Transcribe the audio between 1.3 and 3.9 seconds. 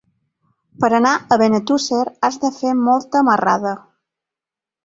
a Benetússer has de fer molta marrada.